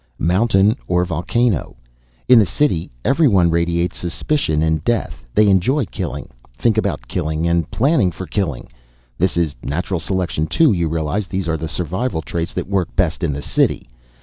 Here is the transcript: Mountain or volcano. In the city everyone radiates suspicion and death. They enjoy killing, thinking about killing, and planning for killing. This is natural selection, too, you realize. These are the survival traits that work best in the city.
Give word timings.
Mountain 0.17 0.75
or 0.87 1.05
volcano. 1.05 1.75
In 2.27 2.39
the 2.39 2.45
city 2.47 2.89
everyone 3.05 3.51
radiates 3.51 3.99
suspicion 3.99 4.63
and 4.63 4.83
death. 4.83 5.23
They 5.35 5.47
enjoy 5.47 5.85
killing, 5.85 6.29
thinking 6.57 6.79
about 6.79 7.07
killing, 7.07 7.47
and 7.47 7.69
planning 7.69 8.11
for 8.11 8.25
killing. 8.25 8.67
This 9.19 9.37
is 9.37 9.53
natural 9.61 9.99
selection, 9.99 10.47
too, 10.47 10.73
you 10.73 10.87
realize. 10.87 11.27
These 11.27 11.47
are 11.47 11.55
the 11.57 11.67
survival 11.67 12.23
traits 12.23 12.51
that 12.53 12.67
work 12.67 12.95
best 12.95 13.23
in 13.23 13.31
the 13.33 13.43
city. 13.43 13.91